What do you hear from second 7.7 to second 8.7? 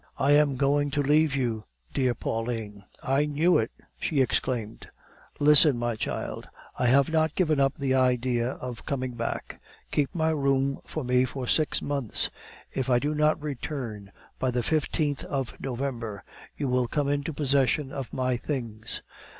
the idea